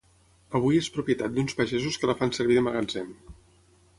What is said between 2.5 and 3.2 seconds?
de magatzem.